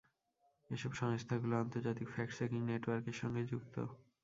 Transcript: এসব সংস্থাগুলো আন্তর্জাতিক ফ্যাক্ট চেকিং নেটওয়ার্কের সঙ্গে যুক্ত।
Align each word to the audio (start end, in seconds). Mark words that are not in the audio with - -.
এসব 0.69 0.91
সংস্থাগুলো 0.93 1.53
আন্তর্জাতিক 1.57 2.07
ফ্যাক্ট 2.09 2.33
চেকিং 2.37 2.59
নেটওয়ার্কের 2.63 3.17
সঙ্গে 3.21 3.41
যুক্ত। 3.43 3.75